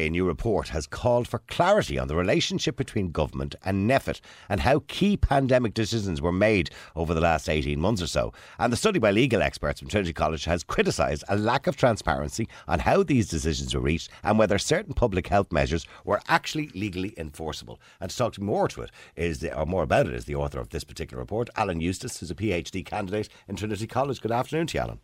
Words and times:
A 0.00 0.08
new 0.08 0.24
report 0.24 0.68
has 0.68 0.86
called 0.86 1.26
for 1.26 1.40
clarity 1.40 1.98
on 1.98 2.06
the 2.06 2.14
relationship 2.14 2.76
between 2.76 3.10
government 3.10 3.56
and 3.64 3.90
NPHET 3.90 4.20
and 4.48 4.60
how 4.60 4.84
key 4.86 5.16
pandemic 5.16 5.74
decisions 5.74 6.22
were 6.22 6.30
made 6.30 6.70
over 6.94 7.12
the 7.12 7.20
last 7.20 7.48
18 7.48 7.80
months 7.80 8.00
or 8.00 8.06
so. 8.06 8.32
And 8.60 8.72
the 8.72 8.76
study 8.76 9.00
by 9.00 9.10
legal 9.10 9.42
experts 9.42 9.80
from 9.80 9.88
Trinity 9.88 10.12
College 10.12 10.44
has 10.44 10.62
criticised 10.62 11.24
a 11.28 11.36
lack 11.36 11.66
of 11.66 11.74
transparency 11.74 12.46
on 12.68 12.78
how 12.78 13.02
these 13.02 13.26
decisions 13.28 13.74
were 13.74 13.80
reached 13.80 14.10
and 14.22 14.38
whether 14.38 14.56
certain 14.56 14.94
public 14.94 15.26
health 15.26 15.50
measures 15.50 15.84
were 16.04 16.20
actually 16.28 16.68
legally 16.76 17.12
enforceable. 17.16 17.80
And 18.00 18.08
to 18.08 18.16
talk 18.16 18.38
more 18.38 18.68
to 18.68 18.82
it 18.82 18.92
is, 19.16 19.40
the, 19.40 19.52
or 19.52 19.66
more 19.66 19.82
about 19.82 20.06
it, 20.06 20.14
is 20.14 20.26
the 20.26 20.36
author 20.36 20.60
of 20.60 20.68
this 20.68 20.84
particular 20.84 21.20
report, 21.20 21.50
Alan 21.56 21.80
Eustace, 21.80 22.20
who's 22.20 22.30
a 22.30 22.36
PhD 22.36 22.86
candidate 22.86 23.30
in 23.48 23.56
Trinity 23.56 23.88
College. 23.88 24.20
Good 24.20 24.30
afternoon 24.30 24.68
to 24.68 24.78
you, 24.78 24.80
Alan. 24.80 25.00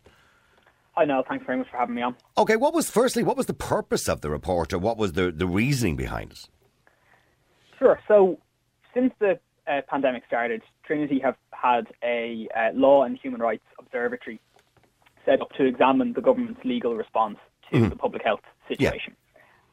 Hi, 0.97 1.03
know. 1.03 1.23
Thanks 1.27 1.45
very 1.45 1.57
much 1.57 1.69
for 1.69 1.77
having 1.77 1.95
me 1.95 2.01
on. 2.01 2.15
Okay, 2.37 2.55
what 2.55 2.73
was 2.73 2.89
firstly, 2.89 3.21
what 3.23 3.35
was 3.35 3.47
the 3.47 3.53
purpose 3.53 4.07
of 4.07 4.21
the 4.21 4.29
report, 4.29 4.71
or 4.71 4.79
what 4.79 4.97
was 4.97 5.13
the 5.13 5.31
the 5.31 5.47
reasoning 5.47 5.95
behind 5.95 6.31
it? 6.31 6.47
Sure. 7.77 7.99
So, 8.07 8.39
since 8.93 9.13
the 9.19 9.39
uh, 9.67 9.81
pandemic 9.89 10.23
started, 10.25 10.61
Trinity 10.85 11.19
have 11.19 11.35
had 11.51 11.87
a 12.03 12.47
uh, 12.55 12.69
law 12.73 13.03
and 13.03 13.17
human 13.17 13.41
rights 13.41 13.65
observatory 13.77 14.39
set 15.25 15.41
up 15.41 15.49
to 15.57 15.65
examine 15.65 16.13
the 16.13 16.21
government's 16.21 16.61
legal 16.63 16.95
response 16.95 17.37
to 17.71 17.89
the 17.89 17.95
public 17.95 18.23
health 18.23 18.41
situation. 18.67 19.15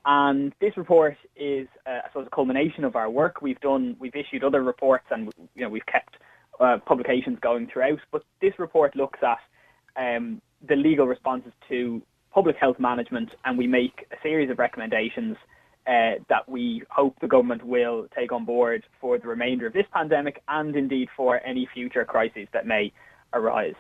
And 0.05 0.53
this 0.61 0.77
report 0.77 1.17
is, 1.37 1.69
uh, 1.87 2.01
I 2.05 2.09
suppose, 2.09 2.27
a 2.27 2.35
culmination 2.35 2.85
of 2.85 2.97
our 2.97 3.09
work. 3.09 3.43
We've 3.43 3.61
done, 3.61 3.97
we've 4.01 4.17
issued 4.17 4.43
other 4.43 4.63
reports, 4.63 5.05
and 5.11 5.33
you 5.55 5.63
know, 5.63 5.69
we've 5.69 5.87
kept 5.87 6.17
uh, 6.59 6.79
publications 6.85 7.39
going 7.41 7.69
throughout. 7.73 8.01
But 8.11 8.25
this 8.41 8.55
report 8.59 8.97
looks 8.97 9.21
at 9.23 9.39
um, 9.97 10.41
the 10.67 10.77
legal 10.77 11.07
responses 11.07 11.53
to 11.69 12.03
public 12.33 12.57
health 12.57 12.79
management, 12.79 13.31
and 13.45 13.59
we 13.59 13.67
make 13.67 14.07
a 14.11 14.17
series 14.23 14.51
of 14.51 14.59
recommendations 14.59 15.37
uh, 15.87 16.13
that 16.29 16.49
we 16.49 16.83
hope 16.91 17.19
the 17.21 17.27
government 17.27 17.65
will 17.65 18.07
take 18.17 18.33
on 18.33 18.45
board 18.45 18.85
for 19.01 19.19
the 19.19 19.27
remainder 19.27 19.67
of 19.67 19.73
this 19.73 19.87
pandemic 19.93 20.43
and 20.49 20.77
indeed 20.77 21.09
for 21.17 21.41
any 21.45 21.69
future 21.75 22.05
crises 22.05 22.47
that 22.53 22.67
may 22.67 22.93
arise. 23.33 23.75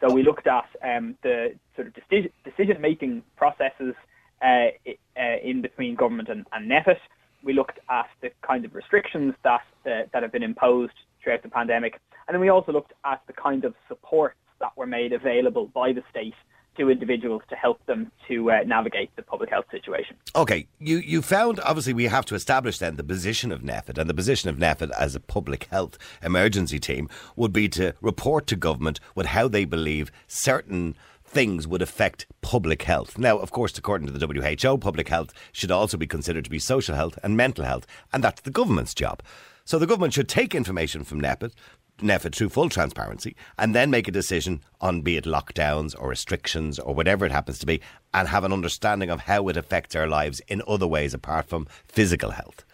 So 0.00 0.12
we 0.12 0.22
looked 0.22 0.46
at 0.46 0.66
um, 0.82 1.16
the 1.22 1.54
sort 1.74 1.88
of 1.88 1.94
deci- 1.94 2.30
decision-making 2.44 3.24
processes 3.36 3.94
uh, 4.40 4.68
uh, 5.16 5.36
in 5.42 5.60
between 5.60 5.96
government 5.96 6.28
and, 6.28 6.46
and 6.52 6.70
NPHET. 6.70 6.98
We 7.42 7.52
looked 7.52 7.80
at 7.90 8.08
the 8.20 8.30
kind 8.42 8.64
of 8.64 8.74
restrictions 8.74 9.34
that 9.42 9.62
uh, 9.84 10.02
that 10.12 10.22
have 10.22 10.32
been 10.32 10.42
imposed 10.42 10.92
throughout 11.22 11.42
the 11.42 11.48
pandemic, 11.48 12.00
and 12.26 12.34
then 12.34 12.40
we 12.40 12.48
also 12.48 12.72
looked 12.72 12.92
at 13.04 13.20
the 13.26 13.32
kind 13.32 13.64
of 13.64 13.74
supports 13.88 14.36
that 14.60 14.76
were 14.76 14.86
made 14.86 15.12
available 15.12 15.66
by 15.66 15.92
the 15.92 16.02
state 16.10 16.34
to 16.78 16.90
individuals 16.90 17.42
to 17.50 17.56
help 17.56 17.84
them 17.86 18.10
to 18.28 18.50
uh, 18.50 18.60
navigate 18.64 19.14
the 19.16 19.22
public 19.22 19.50
health 19.50 19.66
situation. 19.70 20.16
Okay, 20.34 20.66
you, 20.78 20.98
you 20.98 21.20
found 21.20 21.60
obviously 21.60 21.92
we 21.92 22.04
have 22.04 22.24
to 22.26 22.34
establish 22.34 22.78
then 22.78 22.96
the 22.96 23.04
position 23.04 23.52
of 23.52 23.62
NPHET, 23.62 23.98
and 23.98 24.08
the 24.08 24.14
position 24.14 24.48
of 24.48 24.56
NPHET 24.56 24.90
as 24.92 25.14
a 25.14 25.20
public 25.20 25.64
health 25.64 25.98
emergency 26.22 26.78
team 26.78 27.08
would 27.36 27.52
be 27.52 27.68
to 27.70 27.94
report 28.00 28.46
to 28.46 28.56
government 28.56 29.00
with 29.14 29.26
how 29.26 29.48
they 29.48 29.64
believe 29.64 30.12
certain 30.28 30.96
things 31.24 31.68
would 31.68 31.82
affect 31.82 32.26
public 32.40 32.84
health. 32.84 33.18
Now, 33.18 33.38
of 33.38 33.50
course, 33.50 33.76
according 33.76 34.06
to 34.06 34.12
the 34.12 34.26
WHO, 34.26 34.78
public 34.78 35.08
health 35.08 35.34
should 35.52 35.70
also 35.70 35.96
be 35.96 36.06
considered 36.06 36.44
to 36.44 36.50
be 36.50 36.58
social 36.58 36.94
health 36.94 37.18
and 37.22 37.36
mental 37.36 37.64
health, 37.64 37.86
and 38.12 38.24
that's 38.24 38.40
the 38.40 38.50
government's 38.50 38.94
job. 38.94 39.22
So 39.64 39.78
the 39.78 39.86
government 39.86 40.14
should 40.14 40.30
take 40.30 40.54
information 40.54 41.04
from 41.04 41.20
NPHET, 41.20 41.52
NPHET 41.98 42.34
through 42.34 42.48
full 42.48 42.68
transparency 42.68 43.36
and 43.56 43.74
then 43.74 43.90
make 43.90 44.08
a 44.08 44.12
decision 44.12 44.62
on 44.80 45.02
be 45.02 45.16
it 45.16 45.24
lockdowns 45.24 45.94
or 45.98 46.08
restrictions 46.08 46.78
or 46.78 46.94
whatever 46.94 47.26
it 47.26 47.32
happens 47.32 47.58
to 47.58 47.66
be 47.66 47.80
and 48.14 48.28
have 48.28 48.44
an 48.44 48.52
understanding 48.52 49.10
of 49.10 49.20
how 49.20 49.48
it 49.48 49.56
affects 49.56 49.94
our 49.94 50.06
lives 50.06 50.40
in 50.48 50.62
other 50.66 50.86
ways 50.86 51.14
apart 51.14 51.46
from 51.46 51.66
physical 51.86 52.30
health. 52.30 52.64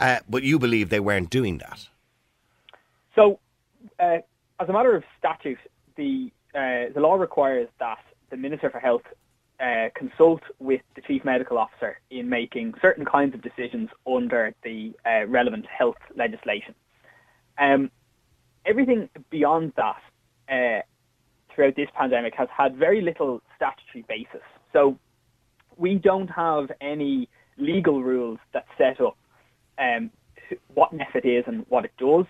Uh, 0.00 0.18
but 0.28 0.42
you 0.42 0.58
believe 0.58 0.88
they 0.88 1.00
weren't 1.00 1.30
doing 1.30 1.58
that. 1.58 1.88
So, 3.14 3.38
uh, 4.00 4.18
as 4.58 4.68
a 4.68 4.72
matter 4.72 4.96
of 4.96 5.04
statute, 5.18 5.58
the 5.96 6.30
uh, 6.54 6.92
the 6.94 7.00
law 7.00 7.14
requires 7.14 7.68
that 7.78 7.98
the 8.30 8.36
Minister 8.36 8.68
for 8.70 8.78
Health 8.78 9.02
uh, 9.60 9.88
consult 9.94 10.42
with 10.58 10.82
the 10.96 11.00
Chief 11.02 11.24
Medical 11.24 11.56
Officer 11.56 11.98
in 12.10 12.28
making 12.28 12.74
certain 12.82 13.04
kinds 13.04 13.34
of 13.34 13.42
decisions 13.42 13.88
under 14.06 14.54
the 14.64 14.92
uh, 15.06 15.26
relevant 15.26 15.66
health 15.66 15.96
legislation. 16.16 16.74
Um, 17.58 17.90
everything 18.66 19.08
beyond 19.30 19.72
that 19.76 20.02
uh, 20.48 20.82
throughout 21.54 21.76
this 21.76 21.88
pandemic 21.96 22.34
has 22.36 22.48
had 22.56 22.76
very 22.76 23.00
little 23.00 23.40
statutory 23.56 24.04
basis. 24.08 24.46
So 24.72 24.98
we 25.76 25.96
don't 25.96 26.28
have 26.28 26.70
any 26.80 27.28
legal 27.58 28.02
rules 28.02 28.38
that 28.52 28.64
set 28.78 29.00
up 29.00 29.16
um, 29.78 30.10
what 30.74 30.92
NPHET 30.92 31.24
is 31.24 31.44
and 31.46 31.64
what 31.68 31.84
it 31.84 31.92
does, 31.98 32.26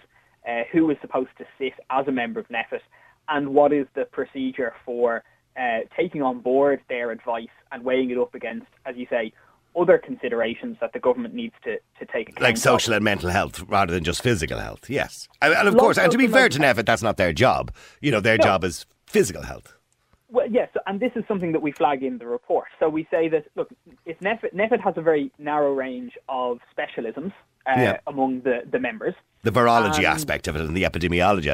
uh, 0.48 0.62
who 0.72 0.90
is 0.90 0.96
supposed 1.00 1.30
to 1.38 1.44
sit 1.58 1.72
as 1.90 2.06
a 2.08 2.12
member 2.12 2.40
of 2.40 2.48
NPHET, 2.48 2.80
and 3.28 3.48
what 3.54 3.72
is 3.72 3.86
the 3.94 4.04
procedure 4.06 4.74
for 4.84 5.22
uh, 5.56 5.80
taking 5.96 6.22
on 6.22 6.40
board 6.40 6.80
their 6.88 7.10
advice 7.10 7.46
and 7.70 7.84
weighing 7.84 8.10
it 8.10 8.18
up 8.18 8.34
against, 8.34 8.66
as 8.86 8.96
you 8.96 9.06
say, 9.10 9.32
other 9.76 9.98
considerations 9.98 10.76
that 10.80 10.92
the 10.92 10.98
government 10.98 11.34
needs 11.34 11.54
to, 11.64 11.76
to 11.98 12.04
take 12.12 12.28
account 12.28 12.42
Like 12.42 12.54
of. 12.56 12.60
social 12.62 12.92
and 12.94 13.02
mental 13.04 13.30
health 13.30 13.62
rather 13.68 13.92
than 13.92 14.04
just 14.04 14.22
physical 14.22 14.58
health, 14.58 14.90
yes. 14.90 15.28
And, 15.40 15.54
and 15.54 15.68
of 15.68 15.74
Lot 15.74 15.80
course, 15.80 15.98
and 15.98 16.10
to 16.12 16.18
be 16.18 16.26
fair 16.26 16.48
to 16.48 16.58
NPHET, 16.58 16.84
that's 16.86 17.02
not 17.02 17.16
their 17.16 17.32
job. 17.32 17.72
You 18.00 18.10
know, 18.12 18.20
their 18.20 18.36
No. 18.38 18.44
job 18.44 18.64
is 18.64 18.86
physical 19.06 19.42
health. 19.42 19.74
Well, 20.30 20.46
yes, 20.50 20.70
and 20.86 20.98
this 20.98 21.12
is 21.14 21.24
something 21.28 21.52
that 21.52 21.60
we 21.60 21.72
flag 21.72 22.02
in 22.02 22.16
the 22.18 22.26
report. 22.26 22.68
So 22.80 22.88
we 22.88 23.06
say 23.10 23.28
that 23.28 23.44
look, 23.54 23.68
if 24.06 24.18
NPHET, 24.20 24.54
NPHET 24.54 24.80
has 24.80 24.94
a 24.96 25.02
very 25.02 25.30
narrow 25.38 25.74
range 25.74 26.16
of 26.28 26.58
specialisms 26.74 27.32
uh, 27.66 27.74
Yeah. 27.76 27.98
among 28.06 28.40
the, 28.40 28.62
the 28.70 28.78
members. 28.78 29.14
The 29.42 29.50
virology 29.52 29.98
Um, 30.00 30.06
aspect 30.06 30.48
of 30.48 30.56
it 30.56 30.62
and 30.62 30.74
the 30.76 30.84
epidemiology 30.84 31.48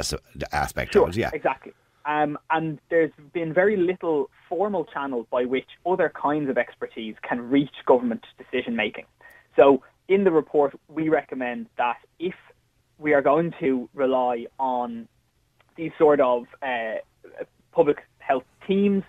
aspect 0.53 0.93
Sure, 0.93 1.05
of 1.05 1.11
it, 1.11 1.17
yeah. 1.17 1.31
exactly. 1.33 1.73
Um, 2.07 2.39
and 2.51 2.79
there's 2.89 3.11
been 3.33 3.53
very 3.53 3.77
little 3.77 4.31
formal 4.49 4.85
channel 4.85 5.27
by 5.31 5.45
which 5.45 5.69
other 5.87 6.13
kinds 6.15 6.49
of 6.51 6.59
expertise 6.59 7.15
can 7.23 7.49
reach 7.49 7.75
government 7.87 8.25
decision 8.37 8.75
making. 8.77 9.05
So 9.57 9.83
in 10.09 10.25
the 10.25 10.31
report, 10.31 10.79
we 10.89 11.09
recommend 11.09 11.67
that 11.77 11.99
if 12.19 12.35
we 12.99 13.13
are 13.15 13.23
going 13.23 13.53
to 13.61 13.89
rely 13.95 14.47
on 14.59 15.09
these 15.77 15.93
sort 15.99 16.21
of 16.21 16.47
uh, 16.63 16.97
public 17.73 17.99
health 18.19 18.45
teams, 18.67 19.05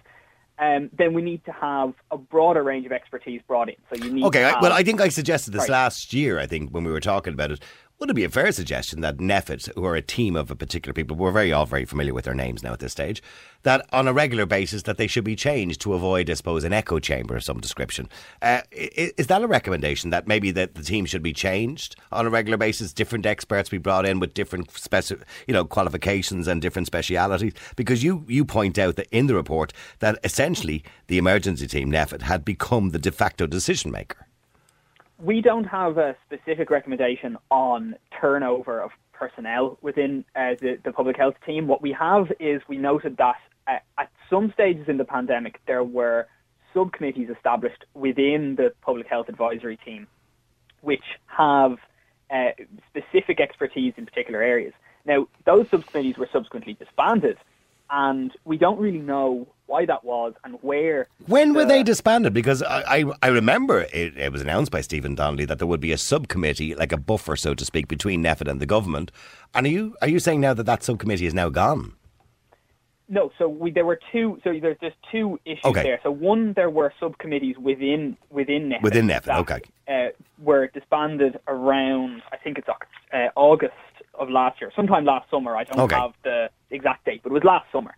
um, 0.59 0.89
then 0.97 1.13
we 1.13 1.21
need 1.21 1.43
to 1.45 1.51
have 1.51 1.93
a 2.11 2.17
broader 2.17 2.63
range 2.63 2.85
of 2.85 2.91
expertise 2.91 3.41
brought 3.47 3.69
in. 3.69 3.75
So 3.89 4.03
you 4.03 4.11
need 4.11 4.25
Okay, 4.25 4.43
I, 4.43 4.59
well, 4.59 4.73
I 4.73 4.83
think 4.83 4.99
I 4.99 5.09
suggested 5.09 5.51
this 5.51 5.69
last 5.69 6.13
year, 6.13 6.37
I 6.37 6.47
think, 6.47 6.71
when 6.71 6.83
we 6.83 6.91
were 6.91 6.99
talking 6.99 7.33
about 7.33 7.51
it. 7.51 7.61
Would 7.99 8.09
it 8.11 8.13
be 8.13 8.23
a 8.23 8.29
fair 8.29 8.49
suggestion 8.53 9.01
that 9.01 9.17
NPHET, 9.17 9.75
who 9.75 9.83
are 9.83 9.93
a 9.95 10.01
team 10.01 10.37
of 10.37 10.49
a 10.49 10.55
particular 10.55 10.93
people, 10.93 11.17
we're 11.17 11.33
very 11.33 11.51
all 11.51 11.65
very 11.65 11.83
familiar 11.83 12.13
with 12.13 12.23
their 12.23 12.33
names 12.33 12.63
now 12.63 12.71
at 12.71 12.79
this 12.79 12.93
stage, 12.93 13.21
that 13.63 13.85
on 13.91 14.07
a 14.07 14.13
regular 14.13 14.45
basis 14.45 14.83
that 14.83 14.95
they 14.95 15.05
should 15.05 15.25
be 15.25 15.35
changed 15.35 15.81
to 15.81 15.93
avoid, 15.93 16.29
I 16.29 16.35
suppose, 16.35 16.63
an 16.63 16.71
echo 16.71 16.99
chamber 16.99 17.35
of 17.35 17.43
some 17.43 17.59
description? 17.59 18.07
Uh, 18.41 18.61
i- 18.71 19.11
is 19.17 19.27
that 19.27 19.41
a 19.41 19.47
recommendation 19.47 20.11
that 20.11 20.29
maybe 20.29 20.49
that 20.51 20.75
the 20.75 20.81
team 20.81 21.05
should 21.05 21.21
be 21.21 21.33
changed 21.33 21.97
on 22.13 22.25
a 22.25 22.29
regular 22.29 22.55
basis? 22.57 22.93
Different 22.93 23.25
experts 23.25 23.67
be 23.67 23.77
brought 23.77 24.05
in 24.05 24.21
with 24.21 24.33
different 24.33 24.69
speci- 24.75 25.21
you 25.45 25.53
know, 25.53 25.65
qualifications 25.65 26.47
and 26.47 26.61
different 26.61 26.87
specialities? 26.87 27.51
Because 27.75 28.01
you, 28.01 28.23
you 28.29 28.45
point 28.45 28.79
out 28.79 28.95
that 28.95 29.09
in 29.11 29.27
the 29.27 29.35
report 29.35 29.73
that 29.99 30.17
essentially 30.23 30.85
the 31.07 31.17
emergency 31.17 31.67
team, 31.67 31.91
NPHET, 31.91 32.21
had 32.21 32.45
become 32.45 32.91
the 32.91 32.99
de 32.99 33.11
facto 33.11 33.45
decision 33.45 33.91
maker. 33.91 34.25
We 35.21 35.41
don't 35.41 35.65
have 35.65 35.97
a 35.97 36.15
specific 36.25 36.69
recommendation 36.69 37.37
on 37.49 37.95
turnover 38.19 38.81
of 38.81 38.91
personnel 39.11 39.77
within 39.81 40.23
uh, 40.35 40.55
the, 40.59 40.79
the 40.83 40.91
public 40.91 41.17
health 41.17 41.35
team. 41.45 41.67
What 41.67 41.81
we 41.81 41.91
have 41.91 42.31
is 42.39 42.61
we 42.69 42.77
noted 42.77 43.17
that 43.17 43.35
uh, 43.67 43.77
at 43.97 44.09
some 44.29 44.51
stages 44.53 44.87
in 44.87 44.97
the 44.97 45.05
pandemic, 45.05 45.59
there 45.67 45.83
were 45.83 46.27
subcommittees 46.73 47.29
established 47.29 47.83
within 47.93 48.55
the 48.55 48.73
public 48.81 49.07
health 49.07 49.27
advisory 49.27 49.77
team, 49.77 50.07
which 50.81 51.03
have 51.25 51.77
uh, 52.31 52.51
specific 52.89 53.39
expertise 53.41 53.93
in 53.97 54.05
particular 54.05 54.41
areas. 54.41 54.73
Now, 55.05 55.27
those 55.45 55.67
subcommittees 55.69 56.17
were 56.17 56.29
subsequently 56.31 56.73
disbanded, 56.73 57.37
and 57.89 58.31
we 58.45 58.57
don't 58.57 58.79
really 58.79 58.99
know 58.99 59.47
why 59.69 59.85
that 59.85 60.03
was 60.03 60.33
and 60.43 60.55
where. 60.61 61.07
When 61.27 61.53
were 61.53 61.61
the- 61.61 61.67
they 61.67 61.83
disbanded? 61.83 62.33
Because 62.33 62.61
I, 62.63 62.81
I, 62.99 63.05
I 63.23 63.27
remember 63.27 63.81
it, 63.93 64.17
it 64.17 64.31
was 64.31 64.41
announced 64.41 64.71
by 64.71 64.81
Stephen 64.81 65.15
Donnelly 65.15 65.45
that 65.45 65.59
there 65.59 65.67
would 65.67 65.79
be 65.79 65.91
a 65.91 65.97
subcommittee, 65.97 66.73
like 66.75 66.91
a 66.91 66.97
buffer, 66.97 67.35
so 67.35 67.53
to 67.53 67.63
speak, 67.63 67.87
between 67.87 68.23
NPHET 68.23 68.49
and 68.49 68.59
the 68.59 68.65
government. 68.65 69.11
And 69.53 69.65
are 69.67 69.69
you 69.69 69.95
are 70.01 70.07
you 70.09 70.19
saying 70.19 70.41
now 70.41 70.53
that 70.55 70.63
that 70.65 70.83
subcommittee 70.83 71.25
is 71.27 71.33
now 71.33 71.49
gone? 71.49 71.93
No, 73.11 73.31
so 73.39 73.47
we, 73.49 73.71
there 73.71 73.85
were 73.85 73.99
two. 74.11 74.39
So 74.43 74.53
there's 74.61 74.77
there's 74.81 74.93
two 75.11 75.39
issues 75.45 75.65
Okay. 75.65 75.81
there. 75.83 75.99
So 76.03 76.11
one, 76.11 76.53
there 76.53 76.69
were 76.69 76.93
subcommittees 76.99 77.57
within 77.57 78.17
within 78.29 78.69
NPHET 78.69 78.81
Within 78.83 79.07
NPHET, 79.07 79.23
that, 79.23 79.39
okay. 79.39 79.61
uh, 79.87 80.09
were 80.43 80.67
disbanded 80.67 81.39
around, 81.47 82.21
I 82.31 82.37
think 82.37 82.57
it's 82.59 82.67
uh, 82.69 83.17
August 83.35 83.73
of 84.13 84.29
last 84.29 84.61
year, 84.61 84.71
sometime 84.75 85.05
last 85.05 85.29
summer. 85.31 85.55
I 85.55 85.63
don't 85.63 85.79
Okay. 85.79 85.95
have 85.95 86.11
the 86.23 86.49
exact 86.69 87.05
date, 87.05 87.21
but 87.23 87.31
it 87.31 87.33
was 87.33 87.43
last 87.43 87.65
summer. 87.71 87.95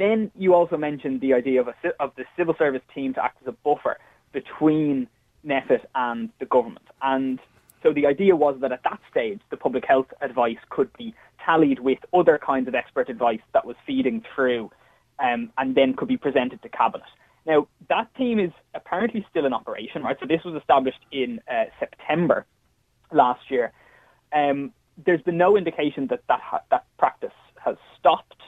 Then 0.00 0.30
you 0.34 0.54
also 0.54 0.78
mentioned 0.78 1.20
the 1.20 1.34
idea 1.34 1.60
of 1.60 1.68
a 1.68 1.74
of 2.00 2.12
the 2.16 2.24
civil 2.34 2.54
service 2.58 2.80
team 2.94 3.12
to 3.14 3.22
act 3.22 3.36
as 3.42 3.48
a 3.48 3.52
buffer 3.52 3.98
between 4.32 5.06
NPHET 5.46 5.84
and 5.94 6.30
the 6.38 6.46
government. 6.46 6.86
And 7.02 7.38
so 7.82 7.92
the 7.92 8.06
idea 8.06 8.34
was 8.34 8.56
that 8.62 8.72
at 8.72 8.82
that 8.84 9.00
stage, 9.10 9.40
the 9.50 9.58
public 9.58 9.84
health 9.86 10.06
advice 10.22 10.62
could 10.70 10.90
be 10.96 11.14
tallied 11.44 11.80
with 11.80 11.98
other 12.14 12.38
kinds 12.38 12.66
of 12.66 12.74
expert 12.74 13.10
advice 13.10 13.44
that 13.52 13.66
was 13.66 13.76
feeding 13.86 14.24
through, 14.34 14.70
um, 15.18 15.52
and 15.58 15.74
then 15.74 15.92
could 15.92 16.08
be 16.08 16.16
presented 16.16 16.62
to 16.62 16.70
cabinet. 16.70 17.06
Now 17.44 17.68
that 17.90 18.06
team 18.14 18.38
is 18.40 18.52
apparently 18.74 19.26
still 19.28 19.44
in 19.44 19.52
operation, 19.52 20.02
right? 20.02 20.16
So 20.18 20.26
this 20.26 20.42
was 20.46 20.54
established 20.54 21.04
in 21.12 21.40
uh, 21.46 21.64
September 21.78 22.46
last 23.12 23.50
year. 23.50 23.72
Um, 24.32 24.72
there's 25.04 25.20
been 25.20 25.36
no 25.36 25.58
indication 25.58 26.06
that 26.06 26.22
that, 26.28 26.40
ha- 26.40 26.64
that 26.70 26.86
practice 26.96 27.38
has 27.62 27.76
stopped, 27.98 28.39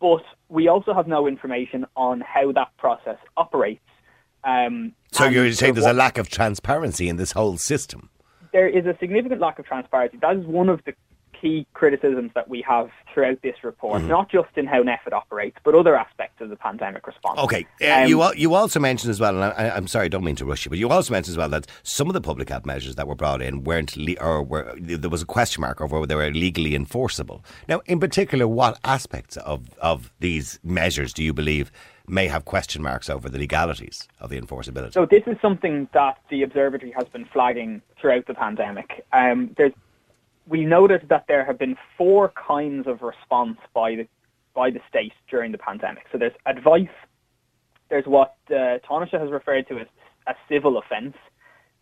but 0.00 0.22
we 0.48 0.68
also 0.68 0.94
have 0.94 1.06
no 1.06 1.26
information 1.26 1.86
on 1.96 2.20
how 2.20 2.52
that 2.52 2.76
process 2.78 3.16
operates. 3.36 3.80
Um, 4.44 4.92
So 5.12 5.24
you're 5.24 5.50
saying 5.52 5.74
there's 5.74 5.86
a 5.86 5.92
lack 5.92 6.18
of 6.18 6.28
transparency 6.28 7.08
in 7.08 7.16
this 7.16 7.32
whole 7.32 7.56
system. 7.56 8.10
there 8.52 8.68
is 8.68 8.86
a 8.86 8.96
significant 9.00 9.40
lack 9.40 9.58
of 9.58 9.66
transparency. 9.66 10.16
That 10.20 10.36
is 10.36 10.46
one 10.46 10.68
of 10.68 10.80
the 10.86 10.94
key 11.44 11.66
criticisms 11.74 12.30
that 12.34 12.48
we 12.48 12.62
have 12.62 12.88
throughout 13.12 13.40
this 13.42 13.56
report, 13.62 14.00
Mm-hmm. 14.00 14.08
not 14.08 14.30
just 14.30 14.48
in 14.56 14.66
how 14.66 14.82
NPHET 14.82 15.12
operates, 15.12 15.58
but 15.62 15.74
other 15.74 15.94
aspects 15.94 16.40
of 16.40 16.48
the 16.48 16.56
pandemic 16.56 17.06
response. 17.06 17.38
Okay, 17.38 17.66
uh, 17.82 18.02
Um, 18.02 18.08
you 18.08 18.16
you 18.34 18.54
also 18.54 18.80
mentioned 18.80 19.10
as 19.10 19.20
well, 19.20 19.34
and 19.34 19.44
I, 19.44 19.70
I'm 19.76 19.86
sorry, 19.86 20.06
I 20.06 20.08
don't 20.08 20.24
mean 20.24 20.36
to 20.36 20.46
rush 20.46 20.64
you, 20.64 20.70
but 20.70 20.78
you 20.78 20.88
also 20.88 21.12
mentioned 21.12 21.34
as 21.34 21.38
well 21.38 21.50
that 21.50 21.66
some 21.82 22.06
of 22.08 22.14
the 22.14 22.20
public 22.22 22.48
health 22.48 22.64
measures 22.64 22.94
that 22.96 23.06
were 23.06 23.14
brought 23.14 23.42
in 23.42 23.62
weren't 23.64 23.94
le- 23.96 24.20
or 24.20 24.42
were 24.42 24.74
there 24.80 25.10
was 25.10 25.22
a 25.22 25.26
question 25.26 25.60
mark 25.60 25.80
over 25.82 25.94
whether 26.00 26.06
they 26.06 26.14
were 26.22 26.30
legally 26.30 26.74
enforceable. 26.74 27.44
Now, 27.68 27.82
in 27.86 28.00
particular, 28.00 28.48
what 28.48 28.78
aspects 28.82 29.36
of 29.36 29.60
of 29.92 30.12
these 30.20 30.58
measures 30.64 31.12
do 31.12 31.22
you 31.22 31.34
believe 31.34 31.70
may 32.06 32.26
have 32.26 32.44
question 32.44 32.82
marks 32.82 33.08
over 33.08 33.28
the 33.28 33.38
legalities 33.38 34.08
of 34.20 34.28
the 34.30 34.38
enforceability? 34.40 34.92
So 34.92 35.06
this 35.06 35.22
is 35.26 35.36
something 35.40 35.88
that 35.92 36.18
the 36.30 36.42
observatory 36.42 36.92
has 36.98 37.06
been 37.08 37.24
flagging 37.26 37.80
throughout 37.98 38.26
the 38.26 38.34
pandemic. 38.34 39.06
Um, 39.12 39.38
there's, 39.56 39.72
we 40.46 40.64
noted 40.64 41.06
that 41.08 41.24
there 41.26 41.44
have 41.44 41.58
been 41.58 41.76
four 41.96 42.32
kinds 42.48 42.86
of 42.86 43.02
response 43.02 43.58
by 43.72 43.96
the 43.96 44.08
by 44.54 44.70
the 44.70 44.80
state 44.88 45.12
during 45.28 45.50
the 45.50 45.58
pandemic. 45.58 46.04
So 46.12 46.18
there's 46.18 46.34
advice, 46.46 46.86
there's 47.88 48.06
what 48.06 48.36
uh, 48.50 48.78
has 48.88 49.30
referred 49.30 49.66
to 49.68 49.78
as 49.80 49.88
a 50.28 50.34
civil 50.48 50.78
offence. 50.78 51.16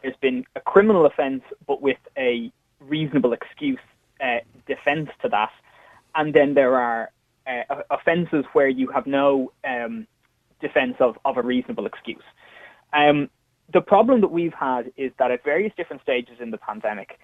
There's 0.00 0.16
been 0.22 0.44
a 0.56 0.60
criminal 0.60 1.04
offence, 1.04 1.42
but 1.66 1.82
with 1.82 1.98
a 2.16 2.50
reasonable 2.80 3.34
excuse 3.34 3.78
uh, 4.22 4.38
defence 4.66 5.10
to 5.20 5.28
that, 5.28 5.50
and 6.14 6.34
then 6.34 6.54
there 6.54 6.76
are 6.76 7.10
uh, 7.46 7.82
offences 7.90 8.44
where 8.54 8.68
you 8.68 8.88
have 8.88 9.06
no 9.06 9.52
um, 9.68 10.06
defence 10.60 10.94
of, 10.98 11.18
of 11.24 11.36
a 11.36 11.42
reasonable 11.42 11.86
excuse. 11.86 12.24
Um, 12.92 13.28
the 13.72 13.80
problem 13.80 14.20
that 14.20 14.28
we've 14.28 14.54
had 14.54 14.92
is 14.96 15.12
that 15.18 15.30
at 15.30 15.44
various 15.44 15.72
different 15.76 16.02
stages 16.02 16.36
in 16.40 16.50
the 16.50 16.58
pandemic, 16.58 17.18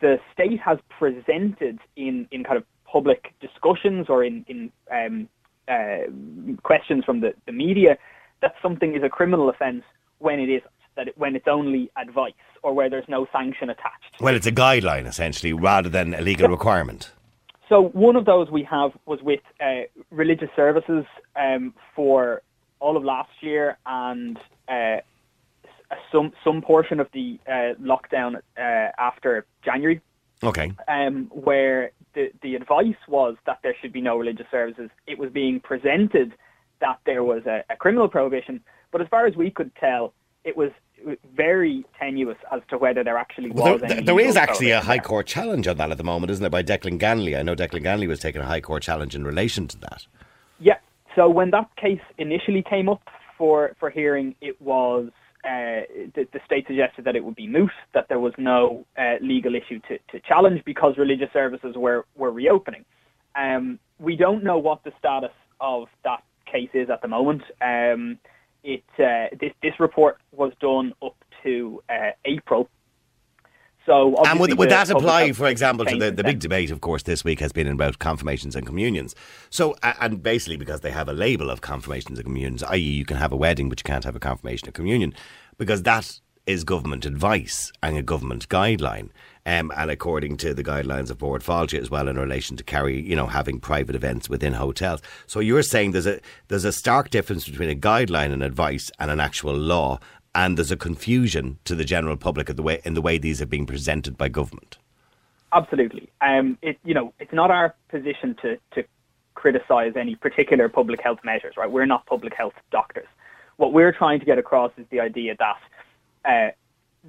the 0.00 0.18
state 0.32 0.60
has 0.60 0.78
presented 0.88 1.78
in, 1.96 2.28
in 2.30 2.44
kind 2.44 2.56
of 2.56 2.64
public 2.90 3.34
discussions 3.40 4.06
or 4.08 4.24
in, 4.24 4.44
in 4.48 4.72
um, 4.90 5.28
uh, 5.68 6.10
questions 6.62 7.04
from 7.04 7.20
the, 7.20 7.34
the 7.46 7.52
media 7.52 7.96
that 8.42 8.54
something 8.62 8.94
is 8.94 9.02
a 9.02 9.08
criminal 9.08 9.48
offence 9.48 9.82
when 10.18 10.38
it 10.38 10.48
isn't, 10.48 10.70
that 10.96 11.08
it, 11.08 11.18
when 11.18 11.34
it's 11.34 11.48
only 11.48 11.90
advice 12.00 12.32
or 12.62 12.74
where 12.74 12.88
there's 12.88 13.08
no 13.08 13.26
sanction 13.32 13.70
attached. 13.70 14.20
well, 14.20 14.34
it's 14.34 14.46
a 14.46 14.52
guideline 14.52 15.06
essentially, 15.06 15.52
rather 15.52 15.88
than 15.88 16.14
a 16.14 16.20
legal 16.20 16.48
requirement. 16.48 17.10
So 17.68 17.88
one 17.88 18.16
of 18.16 18.26
those 18.26 18.50
we 18.50 18.62
have 18.64 18.92
was 19.06 19.20
with 19.22 19.40
uh, 19.60 19.82
religious 20.10 20.50
services 20.54 21.04
um, 21.34 21.74
for 21.96 22.42
all 22.80 22.96
of 22.96 23.04
last 23.04 23.30
year 23.40 23.78
and 23.86 24.38
uh, 24.68 24.98
some 26.12 26.32
some 26.42 26.62
portion 26.62 27.00
of 27.00 27.08
the 27.12 27.38
uh, 27.46 27.74
lockdown 27.80 28.36
uh, 28.58 28.92
after 28.98 29.46
January, 29.64 30.00
Okay, 30.42 30.72
um, 30.88 31.30
where 31.30 31.90
the 32.14 32.30
the 32.42 32.54
advice 32.54 32.96
was 33.08 33.36
that 33.46 33.58
there 33.62 33.74
should 33.80 33.92
be 33.92 34.00
no 34.00 34.16
religious 34.16 34.46
services. 34.50 34.90
It 35.06 35.18
was 35.18 35.30
being 35.30 35.60
presented 35.60 36.34
that 36.80 36.98
there 37.06 37.24
was 37.24 37.46
a, 37.46 37.64
a 37.70 37.76
criminal 37.76 38.08
prohibition, 38.08 38.60
but 38.92 39.00
as 39.00 39.08
far 39.08 39.26
as 39.26 39.36
we 39.36 39.50
could 39.50 39.74
tell, 39.76 40.12
it 40.44 40.56
was 40.56 40.70
very 41.36 41.84
tenuous 41.98 42.38
as 42.52 42.62
to 42.70 42.78
whether 42.78 43.04
there 43.04 43.18
actually 43.18 43.50
was 43.50 43.80
Well, 43.80 44.02
there 44.02 44.20
is 44.20 44.36
actually 44.36 44.70
a 44.70 44.80
High. 44.80 44.98
Court 44.98 45.26
challenge 45.26 45.66
on 45.66 45.76
that 45.76 45.90
at 45.90 45.98
the 45.98 46.04
moment, 46.04 46.30
isn't 46.30 46.42
there, 46.42 46.50
by 46.50 46.62
Declan 46.62 46.98
Ganley? 46.98 47.38
I 47.38 47.42
know 47.42 47.54
Declan 47.54 47.82
Ganley 47.82 48.08
was 48.08 48.20
taking 48.20 48.40
a 48.40 48.46
High 48.46 48.60
Court 48.60 48.82
challenge 48.82 49.14
in 49.14 49.24
relation 49.24 49.68
to 49.68 49.78
that. 49.80 50.06
Yeah. 50.58 50.78
So 51.14 51.28
when 51.28 51.50
that 51.50 51.68
case 51.76 52.00
initially 52.18 52.62
came 52.62 52.88
up 52.88 53.02
for 53.36 53.76
for 53.78 53.90
hearing, 53.90 54.34
it 54.40 54.60
was 54.60 55.10
uh, 55.44 55.84
the, 56.14 56.26
the 56.32 56.40
state 56.46 56.66
suggested 56.66 57.04
that 57.04 57.16
it 57.16 57.24
would 57.24 57.34
be 57.34 57.46
moot, 57.46 57.70
that 57.92 58.08
there 58.08 58.18
was 58.18 58.32
no 58.38 58.86
uh, 58.96 59.16
legal 59.20 59.54
issue 59.54 59.78
to, 59.88 59.98
to 60.10 60.20
challenge 60.26 60.62
because 60.64 60.96
religious 60.96 61.32
services 61.32 61.74
were 61.76 62.06
were 62.16 62.30
reopening. 62.30 62.84
Um, 63.36 63.78
we 63.98 64.16
don't 64.16 64.42
know 64.42 64.58
what 64.58 64.82
the 64.84 64.92
status 64.98 65.32
of 65.60 65.88
that 66.04 66.22
case 66.50 66.70
is 66.72 66.88
at 66.88 67.02
the 67.02 67.08
moment. 67.08 67.42
Um, 67.60 68.18
it 68.62 68.84
uh, 68.98 69.36
this 69.38 69.52
this 69.62 69.78
report 69.78 70.18
was 70.32 70.52
done 70.60 70.94
up 71.02 71.16
to 71.42 71.82
uh, 71.90 72.10
April. 72.24 72.68
So 73.86 74.14
And 74.24 74.40
would, 74.40 74.56
would 74.58 74.70
that 74.70 74.88
apply, 74.90 75.32
for 75.32 75.46
example, 75.46 75.84
to 75.84 75.96
the, 75.96 76.10
the 76.10 76.24
big 76.24 76.38
debate, 76.38 76.70
of 76.70 76.80
course, 76.80 77.02
this 77.02 77.22
week 77.22 77.40
has 77.40 77.52
been 77.52 77.66
about 77.66 77.98
confirmations 77.98 78.56
and 78.56 78.66
communions? 78.66 79.14
So, 79.50 79.76
and 79.82 80.22
basically 80.22 80.56
because 80.56 80.80
they 80.80 80.90
have 80.90 81.08
a 81.08 81.12
label 81.12 81.50
of 81.50 81.60
confirmations 81.60 82.18
and 82.18 82.26
communions, 82.26 82.62
i.e., 82.62 82.78
you 82.78 83.04
can 83.04 83.18
have 83.18 83.32
a 83.32 83.36
wedding, 83.36 83.68
but 83.68 83.80
you 83.80 83.84
can't 83.84 84.04
have 84.04 84.16
a 84.16 84.20
confirmation 84.20 84.68
of 84.68 84.74
communion, 84.74 85.12
because 85.58 85.82
that 85.82 86.20
is 86.46 86.64
government 86.64 87.06
advice 87.06 87.72
and 87.82 87.96
a 87.96 88.02
government 88.02 88.48
guideline. 88.48 89.08
Um, 89.46 89.70
and 89.76 89.90
according 89.90 90.38
to 90.38 90.54
the 90.54 90.64
guidelines 90.64 91.10
of 91.10 91.18
Bord 91.18 91.42
Fáilte 91.42 91.78
as 91.78 91.90
well 91.90 92.08
in 92.08 92.18
relation 92.18 92.56
to 92.56 92.64
carry, 92.64 93.00
you 93.00 93.14
know, 93.14 93.26
having 93.26 93.60
private 93.60 93.94
events 93.94 94.28
within 94.28 94.54
hotels. 94.54 95.02
So 95.26 95.40
you're 95.40 95.62
saying 95.62 95.92
there's 95.92 96.06
a 96.06 96.20
there's 96.48 96.64
a 96.64 96.72
stark 96.72 97.10
difference 97.10 97.46
between 97.46 97.68
a 97.68 97.74
guideline 97.74 98.32
and 98.32 98.42
advice 98.42 98.90
and 98.98 99.10
an 99.10 99.20
actual 99.20 99.54
law, 99.54 99.98
and 100.34 100.56
there's 100.56 100.70
a 100.70 100.76
confusion 100.76 101.58
to 101.64 101.74
the 101.74 101.84
general 101.84 102.16
public 102.16 102.46
the 102.48 102.62
way 102.62 102.80
in 102.84 102.94
the 102.94 103.02
way 103.02 103.18
these 103.18 103.40
are 103.40 103.46
being 103.46 103.66
presented 103.66 104.16
by 104.16 104.28
government. 104.28 104.78
Absolutely. 105.52 106.08
Um, 106.20 106.58
it, 106.62 106.78
you 106.84 106.94
know, 106.94 107.12
it's 107.20 107.32
not 107.32 107.50
our 107.50 107.74
position 107.88 108.36
to, 108.42 108.58
to 108.72 108.84
criticize 109.34 109.92
any 109.96 110.16
particular 110.16 110.68
public 110.68 111.00
health 111.00 111.20
measures, 111.24 111.54
right? 111.56 111.70
We're 111.70 111.86
not 111.86 112.06
public 112.06 112.34
health 112.34 112.54
doctors. 112.72 113.06
What 113.56 113.72
we're 113.72 113.92
trying 113.92 114.18
to 114.18 114.26
get 114.26 114.38
across 114.38 114.72
is 114.76 114.86
the 114.90 114.98
idea 115.00 115.36
that 115.38 115.56
uh, 116.24 116.52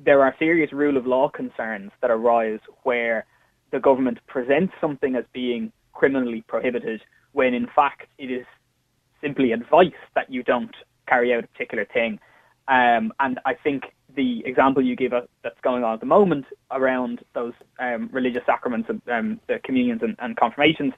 there 0.03 0.21
are 0.21 0.35
serious 0.37 0.71
rule 0.71 0.97
of 0.97 1.07
law 1.07 1.29
concerns 1.29 1.91
that 2.01 2.11
arise 2.11 2.59
where 2.83 3.25
the 3.71 3.79
government 3.79 4.19
presents 4.27 4.73
something 4.79 5.15
as 5.15 5.25
being 5.33 5.71
criminally 5.93 6.43
prohibited 6.47 7.01
when 7.31 7.53
in 7.53 7.67
fact 7.75 8.07
it 8.17 8.29
is 8.29 8.45
simply 9.21 9.51
advice 9.51 9.91
that 10.13 10.31
you 10.31 10.43
don't 10.43 10.75
carry 11.07 11.33
out 11.33 11.43
a 11.43 11.47
particular 11.47 11.85
thing. 11.85 12.19
Um, 12.67 13.13
and 13.19 13.39
I 13.45 13.53
think 13.53 13.93
the 14.15 14.43
example 14.45 14.83
you 14.83 14.95
give 14.95 15.13
us 15.13 15.27
that's 15.43 15.59
going 15.61 15.83
on 15.83 15.93
at 15.93 15.99
the 15.99 16.05
moment 16.05 16.45
around 16.71 17.23
those 17.33 17.53
um, 17.79 18.09
religious 18.11 18.43
sacraments, 18.45 18.89
and, 18.89 19.01
um, 19.09 19.39
the 19.47 19.59
communions 19.59 20.01
and, 20.01 20.15
and 20.19 20.37
confirmations, 20.37 20.93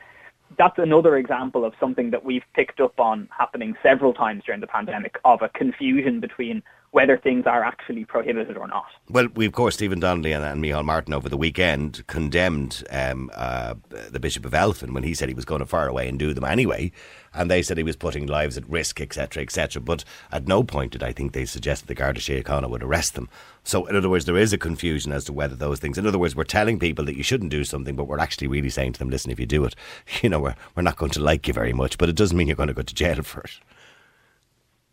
that's 0.58 0.78
another 0.78 1.18
example 1.18 1.66
of 1.66 1.74
something 1.80 2.12
that 2.12 2.24
we've 2.24 2.44
picked 2.54 2.80
up 2.80 3.00
on 3.00 3.28
happening 3.38 3.76
several 3.84 4.14
times 4.14 4.44
during 4.46 4.62
the 4.62 4.68
pandemic 4.68 5.18
of 5.26 5.42
a 5.42 5.50
confusion 5.50 6.20
between 6.20 6.64
whether 6.92 7.18
things 7.18 7.46
are 7.46 7.64
actually 7.64 8.06
prohibited 8.06 8.56
or 8.56 8.68
not. 8.68 8.86
Well, 9.10 9.28
we 9.36 9.46
of 9.46 9.52
course 9.52 9.76
Stephen 9.76 10.00
Donnelly 10.00 10.32
and, 10.32 10.44
and 10.44 10.64
Micheál 10.64 10.86
Martin 10.86 11.14
over 11.14 11.28
the 11.28 11.38
weekend 11.38 12.08
condemned 12.08 12.84
um, 12.90 13.30
uh, 13.34 13.76
the 13.90 14.20
Bishop 14.20 14.46
of 14.46 14.54
Elphin 14.54 14.94
when 14.94 15.04
he 15.04 15.14
said 15.14 15.28
he 15.28 15.36
was 15.36 15.46
going 15.46 15.60
to 15.60 15.66
fire 15.66 15.88
away 15.88 16.08
and 16.08 16.18
do 16.18 16.34
them 16.34 16.46
anyway, 16.46 16.92
and 17.38 17.50
they 17.52 17.62
said 17.62 17.78
he 17.78 17.84
was 17.84 17.96
putting 17.96 18.26
lives 18.26 18.58
at 18.58 18.68
risk, 18.70 19.00
etc., 19.00 19.44
etc. 19.44 19.82
But 19.82 20.04
at 20.32 20.48
no 20.48 20.64
point 20.64 20.94
did 20.94 21.04
I 21.04 21.12
think 21.12 21.32
they 21.32 21.46
suggested 21.46 21.88
the 21.88 21.96
Garda 21.96 22.20
Síochána 22.20 22.70
would 22.70 22.84
arrest 22.84 23.14
them. 23.14 23.30
So, 23.64 23.86
in 23.86 23.96
other 23.96 24.10
words, 24.10 24.26
there 24.26 24.38
is 24.38 24.54
a 24.54 24.58
confusion 24.58 25.12
as 25.12 25.26
to 25.26 25.34
whether 25.34 25.56
those 25.56 25.80
things. 25.80 25.98
In 25.98 26.08
other 26.08 26.20
words, 26.20 26.36
we're 26.36 26.44
telling 26.44 26.80
people 26.80 27.06
that 27.06 27.16
you 27.16 27.24
shouldn't 27.24 27.52
do 27.52 27.64
something, 27.64 27.96
but 27.96 28.06
we're 28.06 28.20
actually 28.20 28.48
really 28.48 28.70
saying 28.70 28.94
to 28.94 29.00
them, 29.00 29.10
"Listen, 29.10 29.32
if 29.32 29.40
you 29.40 29.46
do 29.46 29.64
it, 29.66 29.76
you 30.22 30.30
know, 30.30 30.40
we're 30.40 30.56
we're 30.76 30.84
not 30.84 30.98
going 30.98 31.12
to 31.12 31.22
like 31.22 31.48
you 31.48 31.54
very 31.54 31.74
much, 31.74 31.98
but 31.98 32.10
it 32.10 32.16
doesn't 32.16 32.38
mean 32.38 32.48
you're 32.48 32.56
going 32.56 32.68
to 32.68 32.74
go 32.74 32.82
to 32.82 32.96
jail 32.96 33.22
for 33.24 33.42
it." 33.42 33.60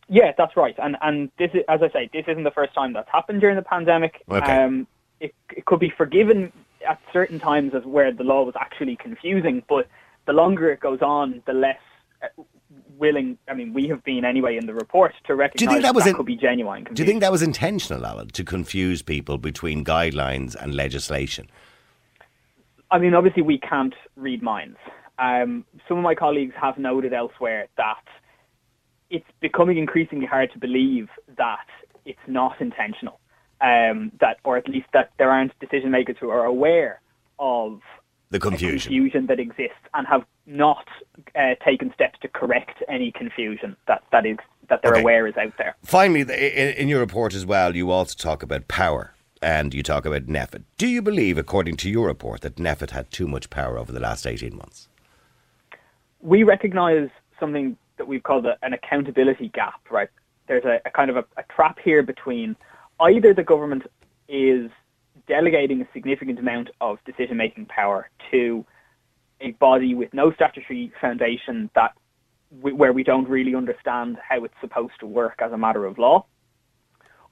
Yeah, 0.08 0.32
that's 0.36 0.56
right. 0.56 0.74
And 0.78 0.96
and 1.00 1.30
this 1.38 1.50
is, 1.54 1.62
as 1.68 1.82
I 1.82 1.90
say, 1.90 2.10
this 2.12 2.24
isn't 2.28 2.44
the 2.44 2.50
first 2.50 2.74
time 2.74 2.92
that's 2.92 3.10
happened 3.10 3.40
during 3.40 3.56
the 3.56 3.62
pandemic. 3.62 4.22
Okay. 4.30 4.64
Um, 4.64 4.86
it, 5.20 5.34
it 5.56 5.64
could 5.64 5.80
be 5.80 5.90
forgiven 5.96 6.52
at 6.86 7.00
certain 7.12 7.38
times 7.40 7.74
as 7.74 7.84
where 7.84 8.12
the 8.12 8.24
law 8.24 8.42
was 8.42 8.54
actually 8.60 8.96
confusing, 8.96 9.62
but 9.68 9.88
the 10.26 10.32
longer 10.32 10.70
it 10.70 10.80
goes 10.80 11.00
on, 11.00 11.42
the 11.46 11.54
less 11.54 11.78
willing. 12.96 13.38
I 13.48 13.54
mean, 13.54 13.72
we 13.72 13.88
have 13.88 14.02
been 14.04 14.24
anyway 14.24 14.56
in 14.56 14.66
the 14.66 14.74
report 14.74 15.14
to 15.26 15.34
recognise 15.34 15.82
that 15.82 15.94
was 15.94 16.04
that 16.04 16.10
in- 16.10 16.16
could 16.16 16.26
be 16.26 16.36
genuine. 16.36 16.84
Do 16.92 17.02
you 17.02 17.06
think 17.06 17.20
that 17.20 17.32
was 17.32 17.42
intentional, 17.42 18.04
Alan, 18.06 18.28
to 18.28 18.44
confuse 18.44 19.02
people 19.02 19.38
between 19.38 19.84
guidelines 19.84 20.54
and 20.54 20.74
legislation? 20.74 21.50
I 22.90 22.98
mean, 22.98 23.14
obviously, 23.14 23.42
we 23.42 23.58
can't 23.58 23.94
read 24.16 24.42
minds. 24.42 24.78
Um, 25.18 25.64
some 25.88 25.96
of 25.96 26.02
my 26.02 26.14
colleagues 26.14 26.54
have 26.60 26.78
noted 26.78 27.12
elsewhere 27.12 27.68
that 27.76 28.02
it's 29.10 29.26
becoming 29.40 29.78
increasingly 29.78 30.26
hard 30.26 30.52
to 30.52 30.58
believe 30.58 31.08
that 31.36 31.66
it's 32.04 32.18
not 32.26 32.60
intentional, 32.60 33.20
um, 33.60 34.12
that 34.20 34.38
or 34.44 34.56
at 34.56 34.68
least 34.68 34.86
that 34.92 35.10
there 35.18 35.30
aren't 35.30 35.58
decision 35.60 35.90
makers 35.90 36.16
who 36.20 36.30
are 36.30 36.44
aware 36.44 37.00
of 37.38 37.80
The 38.34 38.40
confusion. 38.40 38.90
confusion 38.90 39.26
that 39.26 39.38
exists 39.38 39.78
and 39.94 40.08
have 40.08 40.24
not 40.44 40.88
uh, 41.36 41.54
taken 41.64 41.94
steps 41.94 42.18
to 42.22 42.26
correct 42.26 42.82
any 42.88 43.12
confusion 43.12 43.76
that 43.86 44.02
that 44.10 44.26
is 44.26 44.38
that 44.68 44.82
they're 44.82 44.90
Okay. 44.90 45.02
aware 45.02 45.28
is 45.28 45.36
out 45.36 45.52
there. 45.56 45.76
Finally, 45.84 46.22
in, 46.76 46.88
your 46.88 46.98
report 46.98 47.32
as 47.32 47.46
well, 47.46 47.76
you 47.76 47.92
also 47.92 48.16
talk 48.16 48.42
about 48.42 48.66
power 48.66 49.14
and 49.40 49.72
you 49.72 49.84
talk 49.84 50.04
about 50.04 50.26
NPHET. 50.26 50.64
Do 50.78 50.88
you 50.88 51.00
believe, 51.00 51.38
according 51.38 51.76
to 51.76 51.88
your 51.88 52.08
report, 52.08 52.40
that 52.40 52.56
NPHET 52.56 52.90
had 52.90 53.12
too 53.12 53.28
much 53.28 53.50
power 53.50 53.78
over 53.78 53.92
the 53.92 54.00
last 54.00 54.26
18 54.26 54.56
months? 54.56 54.88
we 56.20 56.42
recognise 56.42 57.10
something 57.38 57.76
that 57.98 58.08
we've 58.08 58.24
called 58.24 58.46
a, 58.46 58.56
an 58.62 58.72
accountability 58.72 59.48
gap, 59.50 59.80
right? 59.92 60.08
There's 60.48 60.64
a, 60.64 60.80
a 60.86 60.90
kind 60.90 61.08
of 61.10 61.16
a, 61.18 61.24
a 61.36 61.44
trap 61.54 61.78
here 61.78 62.02
between 62.02 62.56
either 62.98 63.32
the 63.32 63.44
government 63.44 63.84
is 64.28 64.70
delegating 65.26 65.80
a 65.80 65.88
significant 65.92 66.38
amount 66.38 66.70
of 66.80 66.98
decision 67.04 67.36
making 67.36 67.66
power 67.66 68.08
to 68.30 68.64
a 69.40 69.52
body 69.52 69.94
with 69.94 70.12
no 70.14 70.32
statutory 70.32 70.92
foundation 71.00 71.70
that 71.74 71.92
we, 72.62 72.72
where 72.72 72.92
we 72.92 73.02
don't 73.02 73.28
really 73.28 73.54
understand 73.54 74.16
how 74.26 74.44
it's 74.44 74.54
supposed 74.60 74.92
to 75.00 75.06
work 75.06 75.40
as 75.40 75.52
a 75.52 75.58
matter 75.58 75.84
of 75.84 75.98
law, 75.98 76.24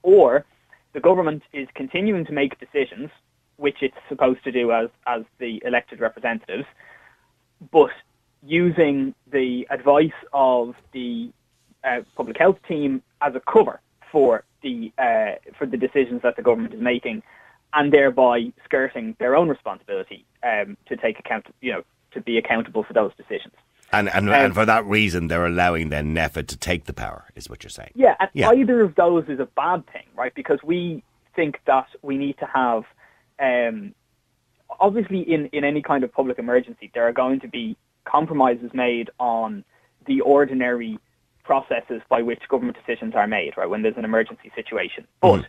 or 0.03 0.45
the 0.93 1.01
government 1.01 1.43
is 1.53 1.69
continuing 1.75 2.25
to 2.27 2.33
make 2.33 2.59
decisions 2.59 3.11
which 3.57 3.77
it's 3.81 3.97
supposed 4.09 4.43
to 4.45 4.51
do 4.51 4.73
as 4.73 4.89
as 5.07 5.23
the 5.39 5.63
elected 5.65 6.01
representatives, 6.01 6.65
but 7.71 7.91
using 8.43 9.15
the 9.31 9.67
advice 9.71 10.11
of 10.33 10.75
the 10.93 11.31
uh, 11.85 12.01
public 12.17 12.37
health 12.37 12.59
team 12.67 13.03
as 13.21 13.35
a 13.35 13.41
cover 13.51 13.81
for 14.11 14.45
the 14.63 14.93
uh, 14.99 15.37
for 15.57 15.67
the 15.67 15.77
decisions 15.77 16.21
that 16.23 16.35
the 16.37 16.43
government 16.43 16.75
is 16.75 16.81
making, 16.81 17.23
and 17.75 17.93
thereby 17.93 18.53
skirting 18.65 19.17
their 19.19 19.35
own 19.37 19.49
responsibility 19.49 20.25
um, 20.43 20.77
to 20.87 20.97
take 20.97 21.19
account, 21.19 21.47
you 21.61 21.73
know, 21.73 21.83
to 22.13 22.21
be 22.21 22.37
accountable 22.39 22.83
for 22.83 22.93
those 22.93 23.13
decisions. 23.17 23.55
And, 23.93 24.09
and, 24.09 24.29
Um, 24.29 24.35
and 24.35 24.55
for 24.55 24.65
that 24.65 24.85
reason, 24.87 25.29
they're 25.29 25.47
allowing 25.47 25.91
then 25.91 26.15
NPHET 26.15 26.47
to 26.49 26.57
take 26.57 26.85
the 26.85 26.95
power, 26.95 27.27
is 27.35 27.49
what 27.51 27.63
you're 27.63 27.71
saying. 27.71 27.93
Yeah, 27.95 28.17
and 28.21 28.31
Yeah. 28.33 28.53
either 28.53 28.81
of 28.81 28.95
those 28.95 29.29
is 29.29 29.39
a 29.41 29.47
bad 29.47 29.87
thing, 29.87 30.07
right? 30.15 30.35
Because 30.35 30.63
we 30.63 31.03
think 31.35 31.61
that 31.67 31.89
we 32.03 32.17
need 32.17 32.39
to 32.39 32.47
have, 32.47 32.85
um, 33.39 33.95
obviously, 34.81 35.21
in, 35.21 35.47
in 35.47 35.65
any 35.65 35.83
kind 35.83 36.05
of 36.05 36.13
public 36.13 36.39
emergency, 36.39 36.91
there 36.95 37.07
are 37.07 37.13
going 37.13 37.41
to 37.41 37.49
be 37.49 37.77
compromises 38.05 38.71
made 38.73 39.11
on 39.21 39.65
the 40.07 40.21
ordinary 40.23 40.99
processes 41.45 42.03
by 42.09 42.23
which 42.23 42.41
government 42.49 42.77
decisions 42.85 43.15
are 43.15 43.27
made, 43.27 43.57
right, 43.57 43.69
when 43.69 43.83
there's 43.83 43.97
an 43.97 44.05
emergency 44.05 44.51
situation. 44.55 45.07
But 45.21 45.47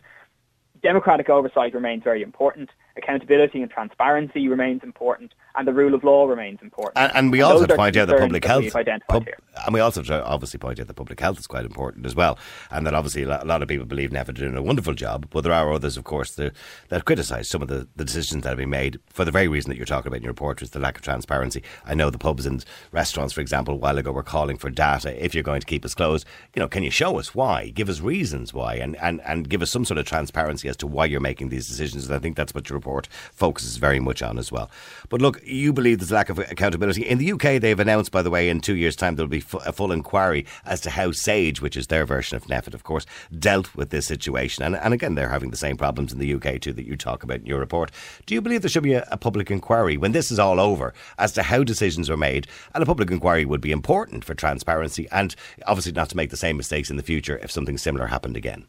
democratic 0.84 1.28
oversight 1.28 1.74
remains 1.74 2.04
very 2.04 2.22
important, 2.22 2.70
accountability 2.96 3.60
and 3.62 3.70
transparency 3.70 4.48
remains 4.48 4.82
important, 4.82 5.34
and 5.56 5.66
the 5.66 5.72
rule 5.72 5.94
of 5.94 6.04
law 6.04 6.26
remains 6.26 6.60
important. 6.62 6.96
And, 6.96 7.12
and 7.14 7.32
we 7.32 7.40
And 7.40 7.44
also 7.44 7.54
those 7.54 7.60
have 7.62 7.68
to 7.68 7.74
are 7.74 7.76
point 7.76 7.96
out 7.96 8.08
that 8.08 8.18
public 8.18 8.44
health, 8.44 8.72
pub- 9.08 9.26
and 9.66 9.74
we 9.74 9.80
also 9.80 10.02
obviously 10.22 10.58
point 10.58 10.80
out 10.80 10.86
that 10.86 10.94
public 10.94 11.20
health 11.20 11.38
is 11.38 11.46
quite 11.46 11.64
important 11.64 12.06
as 12.06 12.14
well, 12.14 12.38
and 12.70 12.86
that 12.86 12.94
obviously 12.94 13.22
a 13.22 13.44
lot 13.44 13.62
of 13.62 13.68
people 13.68 13.86
believe 13.86 14.10
NPHET 14.10 14.28
are 14.28 14.32
doing 14.32 14.56
a 14.56 14.62
wonderful 14.62 14.94
job, 14.94 15.28
but 15.30 15.42
there 15.42 15.52
are 15.52 15.72
others, 15.72 15.96
of 15.96 16.04
course, 16.04 16.34
that, 16.36 16.54
that 16.88 17.04
criticise 17.04 17.48
some 17.48 17.62
of 17.62 17.68
the, 17.68 17.88
the 17.96 18.04
decisions 18.04 18.42
that 18.42 18.50
have 18.50 18.58
been 18.58 18.70
made 18.70 18.98
for 19.08 19.24
the 19.24 19.30
very 19.30 19.48
reason 19.48 19.70
that 19.70 19.76
you're 19.76 19.86
talking 19.86 20.08
about 20.08 20.18
in 20.18 20.22
your 20.22 20.32
report, 20.32 20.56
which 20.56 20.62
is 20.62 20.70
the 20.70 20.78
lack 20.78 20.96
of 20.96 21.02
transparency. 21.02 21.62
I 21.84 21.94
know 21.94 22.10
the 22.10 22.18
pubs 22.18 22.46
and 22.46 22.64
restaurants, 22.92 23.32
for 23.32 23.40
example, 23.40 23.74
a 23.74 23.76
while 23.76 23.98
ago 23.98 24.12
were 24.12 24.22
calling 24.22 24.56
for 24.56 24.70
data. 24.70 25.24
If 25.24 25.34
you're 25.34 25.42
going 25.42 25.60
to 25.60 25.66
keep 25.66 25.84
us 25.84 25.94
closed, 25.94 26.26
you 26.54 26.60
know, 26.60 26.68
can 26.68 26.82
you 26.82 26.90
show 26.90 27.18
us 27.18 27.34
why? 27.34 27.70
Give 27.70 27.88
us 27.88 28.00
reasons 28.00 28.54
why, 28.54 28.74
and, 28.74 28.96
and, 28.96 29.20
and 29.22 29.48
give 29.48 29.62
us 29.62 29.70
some 29.70 29.84
sort 29.84 29.98
of 29.98 30.06
transparency 30.06 30.68
as 30.68 30.76
to 30.78 30.86
why 30.86 31.06
you're 31.06 31.20
making 31.20 31.48
these 31.48 31.66
decisions. 31.66 32.06
And 32.06 32.14
I 32.14 32.18
think 32.18 32.36
that's 32.36 32.54
what 32.54 32.68
your 32.68 32.76
report 32.84 33.08
focuses 33.32 33.78
very 33.78 33.98
much 33.98 34.22
on 34.22 34.38
as 34.38 34.52
well. 34.52 34.70
But 35.08 35.22
look, 35.22 35.40
you 35.44 35.72
believe 35.72 35.98
there's 35.98 36.10
a 36.10 36.14
lack 36.14 36.28
of 36.28 36.38
accountability. 36.38 37.08
In 37.08 37.18
the 37.18 37.32
UK, 37.32 37.60
they've 37.60 37.80
announced, 37.80 38.12
by 38.12 38.20
the 38.20 38.30
way, 38.30 38.50
in 38.50 38.60
two 38.60 38.76
years' 38.76 38.96
time, 38.96 39.16
there'll 39.16 39.28
be 39.28 39.44
a 39.64 39.72
full 39.72 39.90
inquiry 39.90 40.44
as 40.66 40.80
to 40.82 40.90
how 40.90 41.12
SAGE, 41.12 41.62
which 41.62 41.76
is 41.76 41.86
their 41.86 42.04
version 42.04 42.36
of 42.36 42.44
NPHET, 42.44 42.74
of 42.74 42.84
course, 42.84 43.06
dealt 43.38 43.74
with 43.74 43.88
this 43.88 44.06
situation. 44.06 44.62
And, 44.64 44.76
and 44.76 44.92
again, 44.92 45.14
they're 45.14 45.30
having 45.30 45.50
the 45.50 45.56
same 45.56 45.78
problems 45.78 46.12
in 46.12 46.18
the 46.18 46.34
UK 46.34 46.60
too 46.60 46.74
that 46.74 46.86
you 46.86 46.96
talk 46.96 47.22
about 47.22 47.40
in 47.40 47.46
your 47.46 47.58
report. 47.58 47.90
Do 48.26 48.34
you 48.34 48.42
believe 48.42 48.60
there 48.60 48.68
should 48.68 48.82
be 48.82 48.94
a, 48.94 49.06
a 49.10 49.16
public 49.16 49.50
inquiry 49.50 49.96
when 49.96 50.12
this 50.12 50.30
is 50.30 50.38
all 50.38 50.60
over 50.60 50.92
as 51.18 51.32
to 51.32 51.42
how 51.42 51.64
decisions 51.64 52.10
were 52.10 52.16
made? 52.18 52.46
And 52.74 52.82
a 52.82 52.86
public 52.86 53.10
inquiry 53.10 53.46
would 53.46 53.62
be 53.62 53.72
important 53.72 54.24
for 54.24 54.34
transparency 54.34 55.08
and 55.10 55.34
obviously 55.66 55.92
not 55.92 56.10
to 56.10 56.16
make 56.16 56.30
the 56.30 56.36
same 56.36 56.58
mistakes 56.58 56.90
in 56.90 56.96
the 56.96 57.02
future 57.02 57.38
if 57.38 57.50
something 57.50 57.78
similar 57.78 58.06
happened 58.08 58.36
again. 58.36 58.66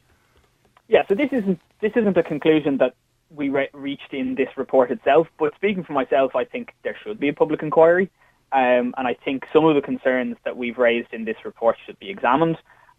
Yeah, 0.88 1.04
so 1.08 1.16
this 1.16 1.30
isn't 1.32 1.60
this 1.82 1.94
isn't 1.96 2.18
a 2.18 2.24
conclusion 2.24 2.78
that 2.78 2.94
we 3.36 3.50
re- 3.50 3.70
reached 3.74 4.14
in 4.14 4.36
this 4.36 4.50
report 4.56 4.92
itself. 4.92 5.28
But 5.38 5.56
speaking 5.56 5.84
for 5.84 5.94
myself, 5.94 6.36
I 6.36 6.46
think 6.46 6.74
there 6.84 6.98
should 7.04 7.20
be 7.20 7.30
a 7.30 7.34
public 7.34 7.62
inquiry, 7.62 8.10
um, 8.52 8.94
and 8.98 9.08
I 9.08 9.16
think 9.26 9.46
some 9.52 9.66
of 9.66 9.76
the 9.76 9.82
concerns 9.82 10.38
that 10.46 10.58
we've 10.58 10.78
raised 10.78 11.14
in 11.14 11.26
this 11.26 11.38
report 11.44 11.78
should 11.86 12.00
be 12.00 12.10
examined. 12.10 12.58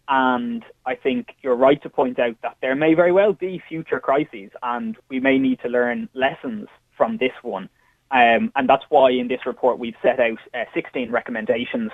And 0.09 0.63
I 0.85 0.95
think 0.95 1.35
you're 1.41 1.55
right 1.55 1.81
to 1.83 1.89
point 1.89 2.17
out 2.17 2.35
that 2.41 2.57
there 2.61 2.75
may 2.75 2.93
very 2.93 3.11
well 3.11 3.33
be 3.33 3.61
future 3.67 3.99
crises, 3.99 4.51
and 4.63 4.95
we 5.09 5.19
may 5.19 5.37
need 5.37 5.59
to 5.61 5.69
learn 5.69 6.09
lessons 6.13 6.67
from 6.95 7.17
this 7.17 7.33
one. 7.41 7.69
Um, 8.11 8.51
and 8.55 8.69
that's 8.69 8.85
why 8.89 9.11
in 9.11 9.27
this 9.27 9.45
report 9.45 9.79
we've 9.79 9.95
set 10.01 10.19
out 10.19 10.39
uh, 10.53 10.63
16 10.73 11.11
recommendations 11.11 11.91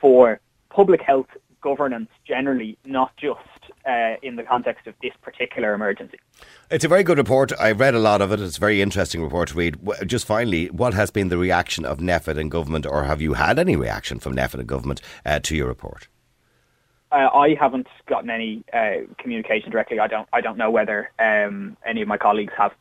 for 0.00 0.40
public 0.70 1.02
health 1.02 1.28
governance 1.62 2.10
generally, 2.26 2.76
not 2.84 3.16
just 3.16 3.40
uh, 3.86 4.14
in 4.22 4.36
the 4.36 4.42
context 4.42 4.86
of 4.86 4.94
this 5.02 5.12
particular 5.22 5.74
emergency. 5.74 6.18
It's 6.70 6.84
a 6.84 6.88
very 6.88 7.02
good 7.02 7.18
report. 7.18 7.52
I've 7.58 7.80
read 7.80 7.94
a 7.94 7.98
lot 7.98 8.20
of 8.20 8.32
it. 8.32 8.40
It's 8.40 8.56
a 8.56 8.60
very 8.60 8.82
interesting 8.82 9.22
report 9.22 9.48
to 9.48 9.54
read. 9.54 9.78
Just 10.06 10.26
finally, 10.26 10.66
what 10.66 10.94
has 10.94 11.10
been 11.10 11.28
the 11.28 11.38
reaction 11.38 11.84
of 11.84 11.98
NPHET 11.98 12.38
and 12.38 12.50
government, 12.50 12.86
or 12.86 13.04
have 13.04 13.20
you 13.20 13.34
had 13.34 13.58
any 13.58 13.76
reaction 13.76 14.18
from 14.18 14.36
NPHET 14.36 14.54
and 14.60 14.66
government 14.66 15.00
uh, 15.24 15.38
to 15.40 15.56
your 15.56 15.68
report? 15.68 16.08
Uh, 17.10 17.28
I 17.34 17.54
haven't 17.60 17.88
gotten 18.06 18.30
any 18.30 18.64
uh, 18.72 19.04
communication 19.18 19.70
directly. 19.70 20.00
I 20.00 20.06
don't. 20.06 20.28
I 20.32 20.40
don't 20.40 20.56
know 20.56 20.70
whether 20.70 21.10
um, 21.18 21.76
any 21.86 22.00
of 22.00 22.08
my 22.08 22.16
colleagues 22.16 22.54
have. 22.56 22.72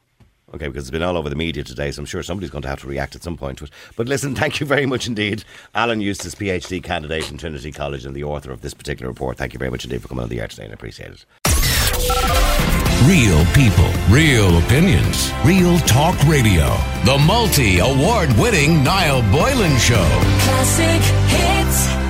Okay, 0.54 0.68
because 0.68 0.84
it's 0.84 0.92
been 0.92 1.04
all 1.04 1.18
over 1.18 1.30
the 1.30 1.36
media 1.36 1.64
today, 1.64 1.92
so 1.92 2.02
I'm 2.02 2.06
sure 2.06 2.22
somebody's 2.24 2.50
going 2.50 2.62
to 2.64 2.68
have 2.68 2.82
to 2.82 2.88
react 2.88 3.16
at 3.16 3.24
some 3.24 3.38
point 3.38 3.60
to 3.60 3.66
it. 3.66 3.72
But 3.96 4.08
listen, 4.08 4.36
thank 4.42 4.60
you 4.60 4.66
very 4.66 4.86
much 4.86 5.08
indeed. 5.08 5.44
Alan 5.74 6.02
Eustace, 6.02 6.36
PhD 6.36 6.84
candidate 6.84 7.32
in 7.32 7.38
Trinity 7.38 7.72
College 7.72 8.06
and 8.06 8.16
the 8.16 8.24
author 8.24 8.52
of 8.52 8.62
this 8.62 8.74
particular 8.74 9.10
report. 9.10 9.38
Thank 9.38 9.54
you 9.54 9.60
very 9.60 9.72
much 9.72 9.86
indeed 9.86 10.02
for 10.02 10.08
coming 10.08 10.24
on 10.24 10.30
the 10.30 10.42
air 10.42 10.48
today, 10.48 10.64
and 10.64 10.72
I 10.72 10.76
appreciate 10.76 11.12
it. 11.12 11.26
Real 13.06 13.46
people, 13.54 13.92
real 14.10 14.58
opinions, 14.60 15.32
real 15.44 15.80
talk 15.80 16.22
radio. 16.26 16.68
The 17.06 17.18
multi 17.26 17.80
award 17.80 18.32
winning 18.38 18.84
Niall 18.84 19.22
Boylan 19.32 19.78
Show. 19.80 20.06
Classic 20.40 21.02
hits. 21.28 22.01